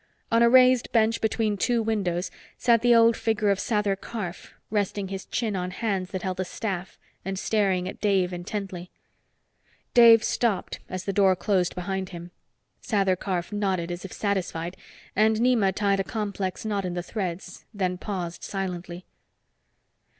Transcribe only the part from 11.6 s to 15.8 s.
behind him. Sather Karf nodded, as if satisfied, and Nema